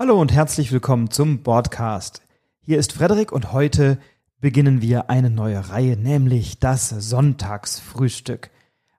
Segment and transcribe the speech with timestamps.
[0.00, 2.22] Hallo und herzlich willkommen zum Podcast.
[2.60, 3.98] Hier ist Frederik und heute
[4.40, 8.50] beginnen wir eine neue Reihe, nämlich das Sonntagsfrühstück.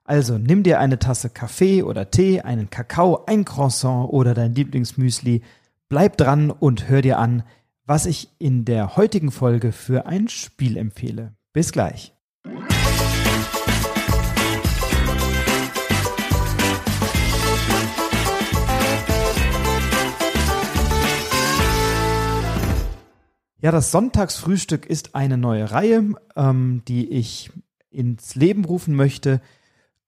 [0.04, 5.40] Also nimm dir eine Tasse Kaffee oder Tee, einen Kakao, ein Croissant oder dein Lieblingsmüsli,
[5.88, 7.44] bleib dran und hör dir an,
[7.86, 11.32] was ich in der heutigen Folge für ein Spiel empfehle.
[11.54, 12.12] Bis gleich.
[23.62, 27.50] Ja, das Sonntagsfrühstück ist eine neue Reihe, ähm, die ich
[27.90, 29.42] ins Leben rufen möchte,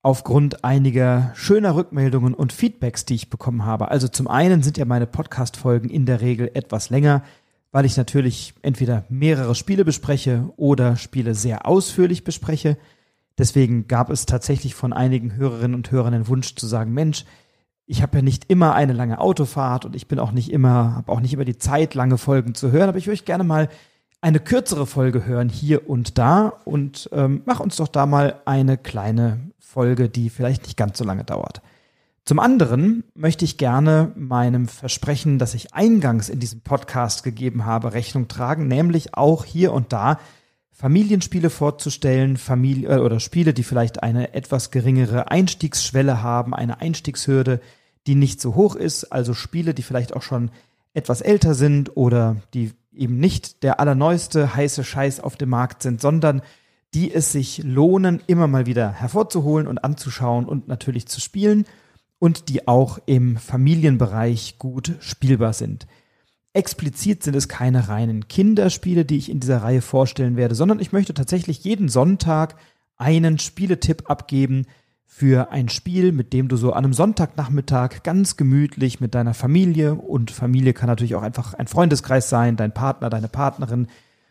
[0.01, 3.91] aufgrund einiger schöner Rückmeldungen und Feedbacks, die ich bekommen habe.
[3.91, 7.23] Also zum einen sind ja meine Podcast-Folgen in der Regel etwas länger,
[7.73, 12.79] weil ich natürlich entweder mehrere Spiele bespreche oder Spiele sehr ausführlich bespreche.
[13.37, 17.27] Deswegen gab es tatsächlich von einigen Hörerinnen und Hörern den Wunsch zu sagen, Mensch,
[17.87, 21.13] ich habe ja nicht immer eine lange Autofahrt und ich bin auch nicht immer, habe
[21.13, 23.69] auch nicht immer die Zeit, lange Folgen zu hören, aber ich würde gerne mal
[24.21, 28.79] eine kürzere Folge hören hier und da und ähm, mach uns doch da mal eine
[28.79, 31.61] kleine Folge, die vielleicht nicht ganz so lange dauert.
[32.25, 37.95] Zum anderen möchte ich gerne meinem Versprechen, das ich eingangs in diesem Podcast gegeben habe,
[37.95, 40.21] Rechnung tragen, nämlich auch hier und da
[40.73, 47.61] Familienspiele vorzustellen, Familie äh, oder Spiele, die vielleicht eine etwas geringere Einstiegsschwelle haben, eine Einstiegshürde,
[48.07, 50.51] die nicht so hoch ist, also Spiele, die vielleicht auch schon
[50.95, 56.01] etwas älter sind oder die eben nicht der allerneueste heiße Scheiß auf dem Markt sind,
[56.01, 56.43] sondern
[56.95, 61.65] die es sich lohnen, immer mal wieder hervorzuholen und anzuschauen und natürlich zu spielen
[62.19, 65.87] und die auch im Familienbereich gut spielbar sind.
[66.55, 70.93] Explizit sind es keine reinen Kinderspiele, die ich in dieser Reihe vorstellen werde, sondern ich
[70.93, 72.57] möchte tatsächlich jeden Sonntag
[72.97, 74.67] einen Spieletipp abgeben,
[75.15, 79.95] für ein Spiel, mit dem du so an einem Sonntagnachmittag ganz gemütlich mit deiner Familie
[79.95, 83.89] und Familie kann natürlich auch einfach ein Freundeskreis sein, dein Partner, deine Partnerin,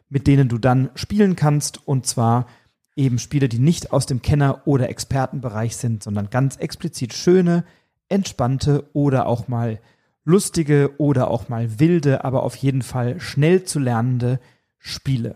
[0.10, 1.88] mit denen du dann spielen kannst.
[1.88, 2.48] Und zwar
[2.96, 7.64] eben Spiele, die nicht aus dem Kenner- oder Expertenbereich sind, sondern ganz explizit schöne,
[8.10, 9.80] entspannte oder auch mal
[10.24, 14.40] lustige oder auch mal wilde, aber auf jeden Fall schnell zu lernende
[14.78, 15.36] Spiele.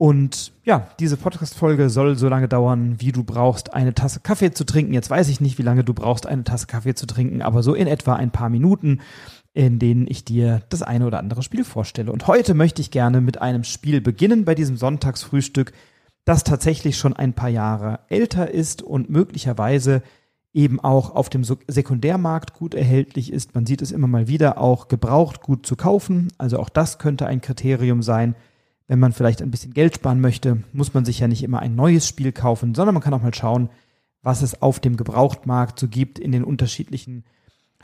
[0.00, 4.64] Und ja, diese Podcast-Folge soll so lange dauern, wie du brauchst, eine Tasse Kaffee zu
[4.64, 4.94] trinken.
[4.94, 7.74] Jetzt weiß ich nicht, wie lange du brauchst, eine Tasse Kaffee zu trinken, aber so
[7.74, 9.00] in etwa ein paar Minuten,
[9.52, 12.12] in denen ich dir das eine oder andere Spiel vorstelle.
[12.12, 15.72] Und heute möchte ich gerne mit einem Spiel beginnen bei diesem Sonntagsfrühstück,
[16.24, 20.02] das tatsächlich schon ein paar Jahre älter ist und möglicherweise
[20.52, 23.54] eben auch auf dem Sekundärmarkt gut erhältlich ist.
[23.54, 26.28] Man sieht es immer mal wieder auch gebraucht gut zu kaufen.
[26.38, 28.34] Also auch das könnte ein Kriterium sein
[28.90, 31.76] wenn man vielleicht ein bisschen Geld sparen möchte, muss man sich ja nicht immer ein
[31.76, 33.70] neues Spiel kaufen, sondern man kann auch mal schauen,
[34.20, 37.22] was es auf dem Gebrauchtmarkt so gibt in den unterschiedlichen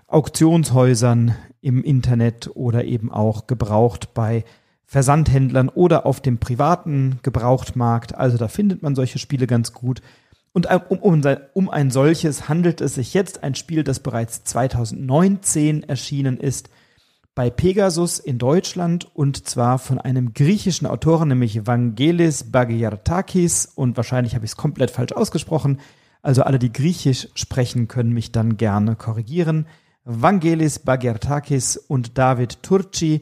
[0.09, 4.44] Auktionshäusern im Internet oder eben auch gebraucht bei
[4.84, 8.16] Versandhändlern oder auf dem privaten Gebrauchtmarkt.
[8.16, 10.03] Also da findet man solche Spiele ganz gut.
[10.56, 11.22] Und um, um,
[11.53, 16.71] um ein solches handelt es sich jetzt ein Spiel, das bereits 2019 erschienen ist
[17.34, 24.34] bei Pegasus in Deutschland und zwar von einem griechischen Autoren, nämlich Vangelis Bagiartakis und wahrscheinlich
[24.34, 25.78] habe ich es komplett falsch ausgesprochen.
[26.22, 29.67] Also alle, die Griechisch sprechen, können mich dann gerne korrigieren.
[30.05, 33.21] Vangelis Bagiartakis und David Turci,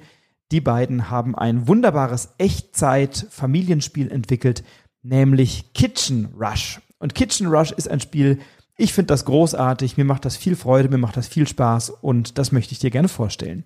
[0.52, 4.62] die beiden haben ein wunderbares Echtzeit-Familienspiel entwickelt,
[5.02, 6.80] nämlich Kitchen Rush.
[6.98, 8.38] Und Kitchen Rush ist ein Spiel,
[8.76, 12.38] ich finde das großartig, mir macht das viel Freude, mir macht das viel Spaß und
[12.38, 13.64] das möchte ich dir gerne vorstellen.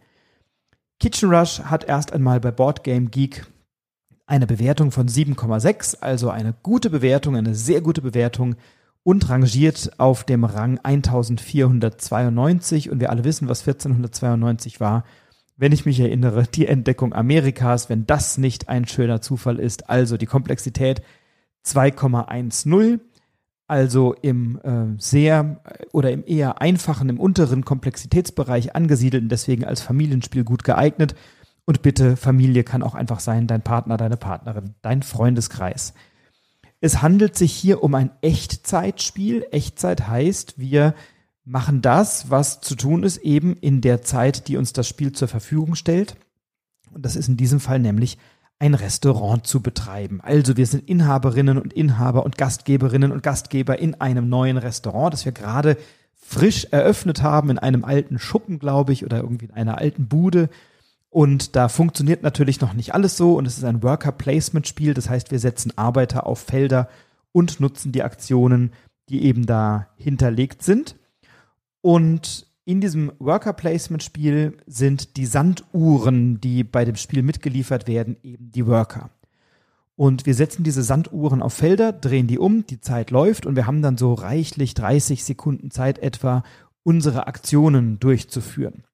[1.00, 3.46] Kitchen Rush hat erst einmal bei Board Game Geek
[4.26, 8.56] eine Bewertung von 7,6, also eine gute Bewertung, eine sehr gute Bewertung
[9.02, 15.04] und rangiert auf dem Rang 1492 und wir alle wissen, was 1492 war.
[15.56, 20.18] Wenn ich mich erinnere, die Entdeckung Amerikas, wenn das nicht ein schöner Zufall ist, also
[20.18, 21.00] die Komplexität
[21.64, 23.00] 2,10
[23.68, 25.60] also im äh, sehr
[25.92, 31.14] oder im eher einfachen, im unteren Komplexitätsbereich angesiedelt und deswegen als Familienspiel gut geeignet.
[31.66, 35.92] Und bitte, Familie kann auch einfach sein, dein Partner, deine Partnerin, dein Freundeskreis.
[36.80, 39.46] Es handelt sich hier um ein Echtzeitspiel.
[39.50, 40.94] Echtzeit heißt, wir
[41.44, 45.28] machen das, was zu tun ist, eben in der Zeit, die uns das Spiel zur
[45.28, 46.16] Verfügung stellt.
[46.90, 48.16] Und das ist in diesem Fall nämlich
[48.58, 50.20] ein Restaurant zu betreiben.
[50.22, 55.24] Also wir sind Inhaberinnen und Inhaber und Gastgeberinnen und Gastgeber in einem neuen Restaurant, das
[55.24, 55.76] wir gerade
[56.14, 60.50] frisch eröffnet haben, in einem alten Schuppen, glaube ich, oder irgendwie in einer alten Bude.
[61.08, 64.92] Und da funktioniert natürlich noch nicht alles so und es ist ein Worker-Placement-Spiel.
[64.92, 66.88] Das heißt, wir setzen Arbeiter auf Felder
[67.32, 68.72] und nutzen die Aktionen,
[69.08, 70.96] die eben da hinterlegt sind.
[71.80, 78.18] Und in diesem Worker Placement Spiel sind die Sanduhren, die bei dem Spiel mitgeliefert werden,
[78.22, 79.08] eben die Worker.
[79.96, 83.66] Und wir setzen diese Sanduhren auf Felder, drehen die um, die Zeit läuft und wir
[83.66, 86.42] haben dann so reichlich 30 Sekunden Zeit etwa,
[86.82, 88.84] unsere Aktionen durchzuführen.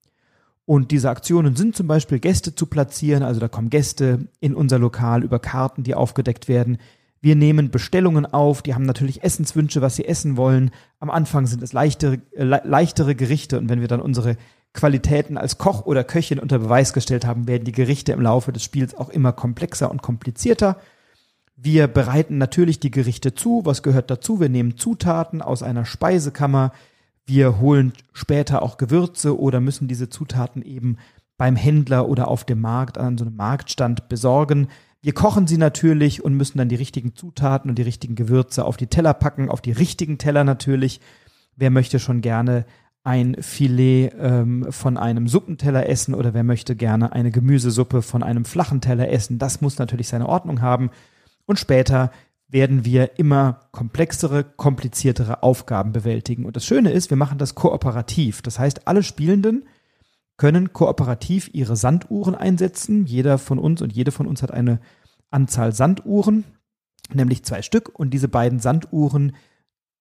[0.66, 4.78] Und diese Aktionen sind zum Beispiel Gäste zu platzieren, also da kommen Gäste in unser
[4.78, 6.78] Lokal über Karten, die aufgedeckt werden.
[7.24, 10.72] Wir nehmen Bestellungen auf, die haben natürlich Essenswünsche, was sie essen wollen.
[11.00, 14.36] Am Anfang sind es leichtere, äh, leichtere Gerichte und wenn wir dann unsere
[14.74, 18.62] Qualitäten als Koch oder Köchin unter Beweis gestellt haben, werden die Gerichte im Laufe des
[18.62, 20.76] Spiels auch immer komplexer und komplizierter.
[21.56, 23.62] Wir bereiten natürlich die Gerichte zu.
[23.64, 24.38] Was gehört dazu?
[24.38, 26.72] Wir nehmen Zutaten aus einer Speisekammer.
[27.24, 30.98] Wir holen später auch Gewürze oder müssen diese Zutaten eben
[31.38, 34.68] beim Händler oder auf dem Markt an so einem Marktstand besorgen.
[35.04, 38.78] Wir kochen sie natürlich und müssen dann die richtigen Zutaten und die richtigen Gewürze auf
[38.78, 40.98] die Teller packen, auf die richtigen Teller natürlich.
[41.56, 42.64] Wer möchte schon gerne
[43.02, 48.46] ein Filet ähm, von einem Suppenteller essen oder wer möchte gerne eine Gemüsesuppe von einem
[48.46, 49.38] flachen Teller essen?
[49.38, 50.88] Das muss natürlich seine Ordnung haben.
[51.44, 52.10] Und später
[52.48, 56.46] werden wir immer komplexere, kompliziertere Aufgaben bewältigen.
[56.46, 58.40] Und das Schöne ist, wir machen das kooperativ.
[58.40, 59.66] Das heißt, alle Spielenden
[60.36, 63.06] können kooperativ ihre Sanduhren einsetzen.
[63.06, 64.80] Jeder von uns und jede von uns hat eine
[65.30, 66.44] Anzahl Sanduhren,
[67.12, 67.90] nämlich zwei Stück.
[67.92, 69.36] Und diese beiden Sanduhren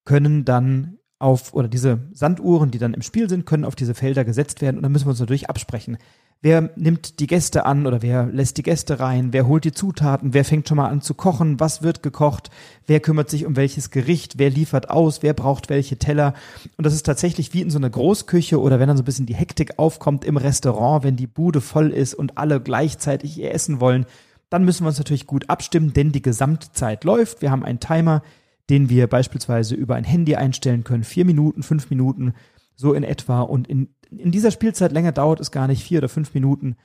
[0.06, 4.26] können dann auf, oder diese Sanduhren, die dann im Spiel sind, können auf diese Felder
[4.26, 4.78] gesetzt werden.
[4.78, 5.98] Und dann müssen wir uns natürlich absprechen.
[6.42, 9.32] Wer nimmt die Gäste an oder wer lässt die Gäste rein?
[9.32, 10.34] Wer holt die Zutaten?
[10.34, 11.62] Wer fängt schon mal an zu kochen?
[11.62, 12.50] Was wird gekocht?
[12.86, 14.38] Wer kümmert sich um welches Gericht?
[14.38, 15.24] Wer liefert aus?
[15.24, 16.34] Wer braucht welche Teller?
[16.76, 19.26] Und das ist tatsächlich wie in so einer Großküche oder wenn dann so ein bisschen
[19.26, 23.80] die Hektik aufkommt im Restaurant, wenn die Bude voll ist und alle gleichzeitig ihr Essen
[23.80, 24.06] wollen,
[24.50, 27.42] dann müssen wir uns natürlich gut abstimmen, denn die Gesamtzeit läuft.
[27.42, 28.22] Wir haben einen Timer,
[28.70, 31.04] den wir beispielsweise über ein Handy einstellen können.
[31.04, 32.34] Vier Minuten, fünf Minuten,
[32.76, 33.42] so in etwa.
[33.42, 36.76] Und in in dieser Spielzeit länger dauert es gar nicht, vier oder fünf Minuten,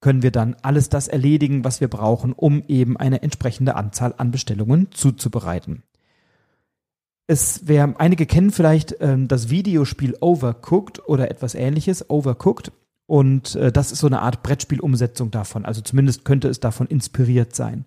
[0.00, 4.30] können wir dann alles das erledigen, was wir brauchen, um eben eine entsprechende Anzahl an
[4.30, 5.82] Bestellungen zuzubereiten.
[7.26, 12.72] Es wäre, einige kennen vielleicht ähm, das Videospiel Overcooked oder etwas ähnliches, Overcooked.
[13.06, 15.64] Und äh, das ist so eine Art Brettspielumsetzung davon.
[15.64, 17.84] Also zumindest könnte es davon inspiriert sein.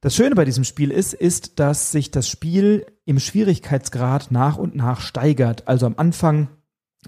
[0.00, 4.74] Das Schöne bei diesem Spiel ist, ist, dass sich das Spiel im Schwierigkeitsgrad nach und
[4.74, 5.66] nach steigert.
[5.68, 6.48] Also am Anfang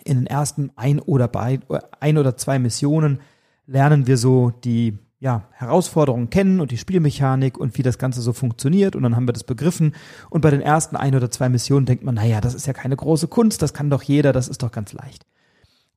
[0.04, 1.60] in den ersten ein oder bei,
[2.00, 3.20] ein oder zwei Missionen
[3.66, 8.32] lernen wir so die ja, Herausforderungen kennen und die Spielmechanik und wie das Ganze so
[8.32, 9.94] funktioniert und dann haben wir das begriffen
[10.30, 12.94] und bei den ersten ein oder zwei Missionen denkt man, naja, das ist ja keine
[12.94, 15.26] große Kunst, das kann doch jeder, das ist doch ganz leicht.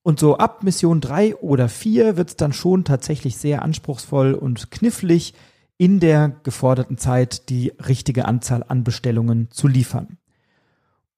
[0.01, 4.71] Und so ab Mission drei oder vier wird es dann schon tatsächlich sehr anspruchsvoll und
[4.71, 5.35] knifflig,
[5.81, 10.19] in der geforderten Zeit die richtige Anzahl an Bestellungen zu liefern.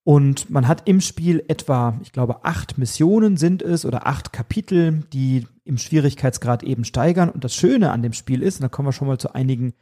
[0.06, 5.04] Und man hat im Spiel etwa, ich glaube, acht Missionen sind es oder acht Kapitel,
[5.12, 7.27] die im Schwierigkeitsgrad eben steigern.
[7.30, 9.74] Und das Schöne an dem Spiel ist, und da kommen wir schon mal zu einigen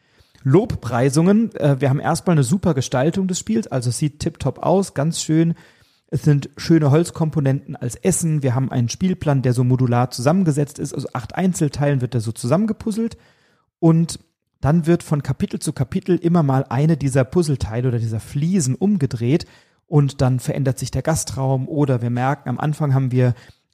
[0.41, 1.53] Lobpreisungen.
[1.57, 5.21] Äh, wir haben erstmal eine super Gestaltung des Spiels, also es sieht tiptop aus, ganz
[5.21, 5.53] schön.
[6.07, 8.41] Es sind schöne Holzkomponenten als Essen.
[8.41, 10.95] Wir haben einen Spielplan, der so modular zusammengesetzt ist.
[10.95, 13.15] Also acht Einzelteilen wird er so zusammengepuzzelt.
[13.77, 14.19] Und
[14.61, 19.45] dann wird von Kapitel zu Kapitel immer mal eine dieser Puzzleteile oder dieser Fliesen umgedreht
[19.87, 23.33] und dann verändert sich der Gastraum oder wir merken, am Anfang haben wir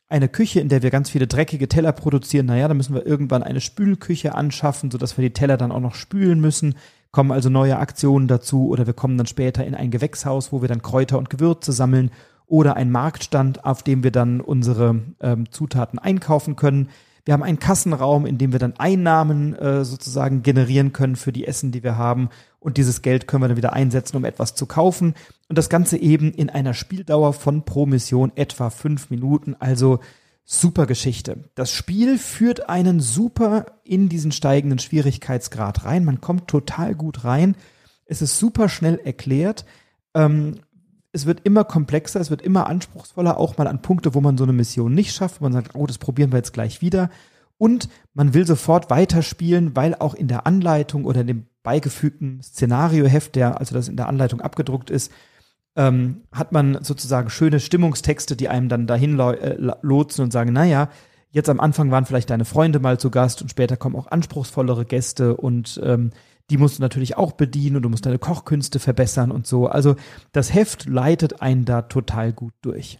[0.09, 2.45] eine Küche, in der wir ganz viele dreckige Teller produzieren.
[2.45, 5.95] Naja, dann müssen wir irgendwann eine Spülküche anschaffen, sodass wir die Teller dann auch noch
[5.95, 6.75] spülen müssen.
[7.11, 10.69] Kommen also neue Aktionen dazu oder wir kommen dann später in ein Gewächshaus, wo wir
[10.69, 12.11] dann Kräuter und Gewürze sammeln
[12.45, 16.89] oder ein Marktstand, auf dem wir dann unsere ähm, Zutaten einkaufen können.
[17.27, 21.45] Wir haben einen Kassenraum, in dem wir dann Einnahmen äh, sozusagen generieren können für die
[21.45, 22.29] Essen, die wir haben.
[22.61, 25.13] Und dieses Geld können wir dann wieder einsetzen, um etwas zu kaufen.
[25.49, 29.57] Und das Ganze eben in einer Spieldauer von pro Mission etwa fünf Minuten.
[29.59, 29.99] Also
[30.45, 31.49] super Geschichte.
[31.53, 36.05] Das Spiel führt einen super in diesen steigenden Schwierigkeitsgrad rein.
[36.05, 37.57] Man kommt total gut rein.
[38.05, 39.65] Es ist super schnell erklärt.
[40.13, 40.61] Ähm,
[41.11, 44.43] es wird immer komplexer, es wird immer anspruchsvoller, auch mal an Punkte, wo man so
[44.43, 47.09] eine Mission nicht schafft, wo man sagt, oh, das probieren wir jetzt gleich wieder.
[47.57, 53.35] Und man will sofort weiterspielen, weil auch in der Anleitung oder in dem beigefügten Szenarioheft,
[53.35, 55.11] der, also das in der Anleitung abgedruckt ist,
[55.75, 60.89] ähm, hat man sozusagen schöne Stimmungstexte, die einem dann dahin äh, lotsen und sagen, naja,
[61.29, 64.85] jetzt am Anfang waren vielleicht deine Freunde mal zu Gast und später kommen auch anspruchsvollere
[64.85, 66.11] Gäste und ähm,
[66.49, 69.67] die musst du natürlich auch bedienen und du musst deine Kochkünste verbessern und so.
[69.67, 69.95] Also
[70.31, 72.99] das Heft leitet einen da total gut durch.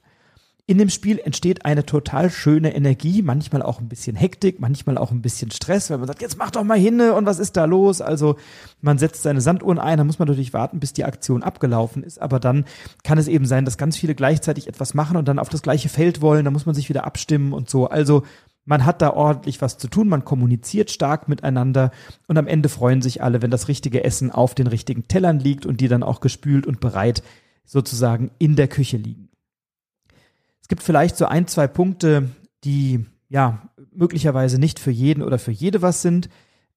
[0.70, 5.12] In dem Spiel entsteht eine total schöne Energie, manchmal auch ein bisschen Hektik, manchmal auch
[5.12, 7.64] ein bisschen Stress, weil man sagt, jetzt mach doch mal hin und was ist da
[7.64, 8.02] los?
[8.02, 8.36] Also
[8.82, 12.22] man setzt seine Sanduhren ein, dann muss man natürlich warten, bis die Aktion abgelaufen ist,
[12.22, 12.66] aber dann
[13.06, 15.88] kann es eben sein, dass ganz viele gleichzeitig etwas machen und dann auf das gleiche
[15.88, 17.88] Feld wollen, da muss man sich wieder abstimmen und so.
[17.88, 18.24] Also
[18.68, 21.92] man hat da ordentlich was zu tun, man kommuniziert stark miteinander
[22.28, 25.66] und am Ende freuen sich alle, wenn das richtige Essen auf den richtigen Tellern liegt
[25.66, 27.24] und die dann auch gespült und bereit
[27.64, 29.30] sozusagen in der Küche liegen.
[30.62, 32.30] Es gibt vielleicht so ein, zwei Punkte,
[32.66, 36.28] die ja möglicherweise nicht für jeden oder für jede was sind.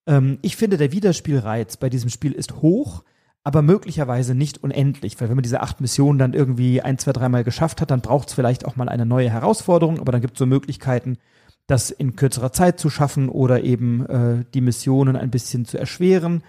[0.07, 3.03] Ähm, ich finde, der Wiederspielreiz bei diesem Spiel ist hoch,
[3.43, 7.43] aber möglicherweise nicht unendlich, weil wenn man diese acht Missionen dann irgendwie ein, zwei, dreimal
[7.43, 10.39] geschafft hat, dann braucht es vielleicht auch mal eine neue Herausforderung, aber dann gibt es
[10.39, 11.19] so Möglichkeiten,
[11.71, 16.43] das in kürzerer Zeit zu schaffen oder eben äh, die Missionen ein bisschen zu erschweren.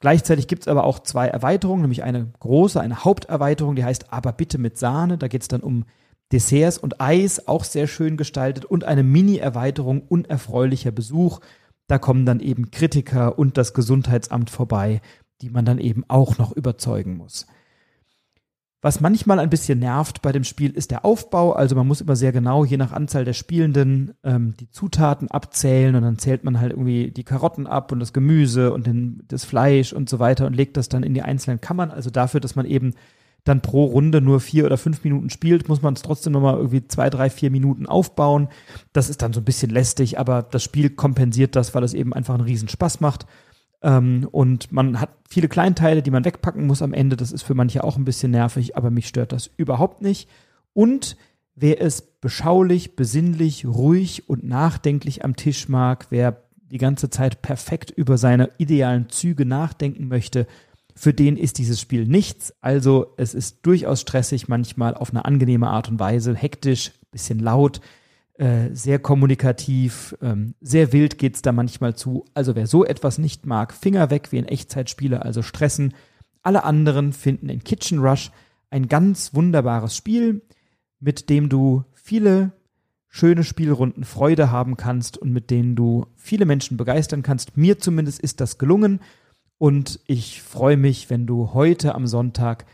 [0.00, 4.32] Gleichzeitig gibt es aber auch zwei Erweiterungen, nämlich eine große, eine Haupterweiterung, die heißt Aber
[4.32, 5.18] bitte mit Sahne.
[5.18, 5.84] Da geht es dann um
[6.32, 11.40] Desserts und Eis, auch sehr schön gestaltet und eine Mini-Erweiterung unerfreulicher Besuch.
[11.86, 15.00] Da kommen dann eben Kritiker und das Gesundheitsamt vorbei,
[15.42, 17.46] die man dann eben auch noch überzeugen muss.
[18.82, 21.52] Was manchmal ein bisschen nervt bei dem Spiel ist der Aufbau.
[21.52, 25.94] Also man muss immer sehr genau, je nach Anzahl der Spielenden, ähm, die Zutaten abzählen
[25.94, 29.44] und dann zählt man halt irgendwie die Karotten ab und das Gemüse und den, das
[29.44, 31.90] Fleisch und so weiter und legt das dann in die einzelnen Kammern.
[31.90, 32.94] Also dafür, dass man eben
[33.46, 36.86] dann pro Runde nur vier oder fünf Minuten spielt, muss man es trotzdem nochmal irgendwie
[36.86, 38.48] zwei, drei, vier Minuten aufbauen.
[38.92, 42.12] Das ist dann so ein bisschen lästig, aber das Spiel kompensiert das, weil es eben
[42.12, 43.26] einfach einen riesen Spaß macht.
[43.82, 47.16] Ähm, und man hat viele Kleinteile, die man wegpacken muss am Ende.
[47.16, 50.28] Das ist für manche auch ein bisschen nervig, aber mich stört das überhaupt nicht.
[50.72, 51.16] Und
[51.54, 57.90] wer es beschaulich, besinnlich, ruhig und nachdenklich am Tisch mag, wer die ganze Zeit perfekt
[57.90, 60.46] über seine idealen Züge nachdenken möchte,
[60.94, 62.54] für den ist dieses Spiel nichts.
[62.60, 67.80] Also es ist durchaus stressig, manchmal auf eine angenehme Art und Weise, hektisch, bisschen laut,
[68.38, 72.24] äh, sehr kommunikativ, ähm, sehr wild geht's da manchmal zu.
[72.34, 75.94] Also wer so etwas nicht mag, Finger weg wie ein Echtzeitspieler, also stressen.
[76.42, 78.30] Alle anderen finden in Kitchen Rush
[78.70, 80.42] ein ganz wunderbares Spiel,
[81.00, 82.52] mit dem du viele
[83.08, 87.56] schöne Spielrunden Freude haben kannst und mit denen du viele Menschen begeistern kannst.
[87.56, 89.00] Mir zumindest ist das gelungen
[89.56, 92.66] und ich freue mich, wenn du heute am Sonntag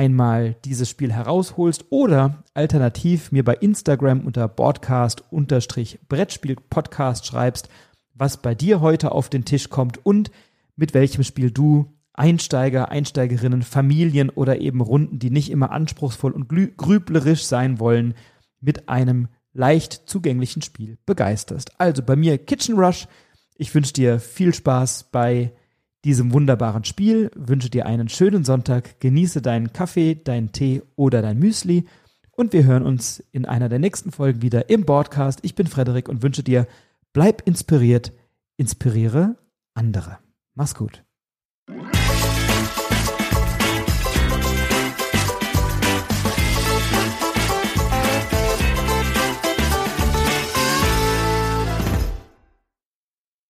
[0.00, 7.68] einmal dieses Spiel herausholst oder alternativ mir bei Instagram unter Broadcast-Brettspiel-Podcast schreibst,
[8.14, 10.30] was bei dir heute auf den Tisch kommt und
[10.74, 16.48] mit welchem Spiel du Einsteiger, Einsteigerinnen, Familien oder eben Runden, die nicht immer anspruchsvoll und
[16.48, 18.14] grüblerisch sein wollen,
[18.58, 21.78] mit einem leicht zugänglichen Spiel begeisterst.
[21.78, 23.06] Also bei mir Kitchen Rush.
[23.54, 25.52] Ich wünsche dir viel Spaß bei
[26.04, 31.38] diesem wunderbaren Spiel, wünsche dir einen schönen Sonntag, genieße deinen Kaffee, deinen Tee oder dein
[31.38, 31.86] Müsli
[32.32, 35.40] und wir hören uns in einer der nächsten Folgen wieder im Podcast.
[35.42, 36.66] Ich bin Frederik und wünsche dir,
[37.12, 38.12] bleib inspiriert,
[38.56, 39.36] inspiriere
[39.74, 40.18] andere.
[40.54, 41.04] Mach's gut.